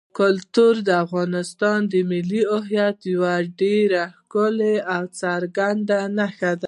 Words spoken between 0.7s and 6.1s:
د افغانستان د ملي هویت یوه ډېره ښکاره او څرګنده